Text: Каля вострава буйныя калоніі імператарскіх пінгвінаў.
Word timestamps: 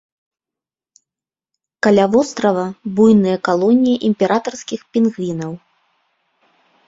Каля 1.87 2.05
вострава 2.15 2.63
буйныя 2.99 3.37
калоніі 3.49 3.95
імператарскіх 4.09 4.79
пінгвінаў. 4.95 5.51